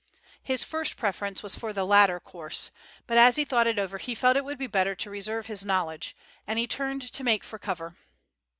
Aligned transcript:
His 0.41 0.63
first 0.63 0.97
preference 0.97 1.43
was 1.43 1.53
for 1.53 1.73
the 1.73 1.85
latter 1.85 2.19
course, 2.19 2.71
but 3.05 3.19
as 3.19 3.35
he 3.35 3.45
thought 3.45 3.67
it 3.67 3.77
over 3.77 3.99
he 3.99 4.15
felt 4.15 4.35
it 4.35 4.43
would 4.43 4.57
be 4.57 4.65
better 4.65 4.95
to 4.95 5.09
reserve 5.11 5.45
his 5.45 5.63
knowledge, 5.63 6.15
and 6.47 6.57
he 6.57 6.65
turned 6.65 7.03
to 7.03 7.23
make 7.23 7.43
for 7.43 7.59
cover. 7.59 7.95